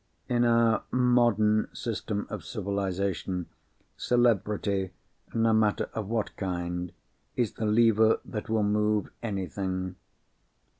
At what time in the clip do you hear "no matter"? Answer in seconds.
5.31-5.91